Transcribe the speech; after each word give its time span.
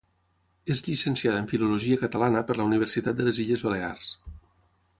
És 0.75 0.79
llicenciada 0.85 1.41
en 1.43 1.49
Filologia 1.51 1.99
Catalana 2.03 2.43
per 2.47 2.55
la 2.61 2.67
Universitat 2.71 3.19
de 3.21 3.27
les 3.29 3.43
Illes 3.45 3.67
Balears. 3.69 4.13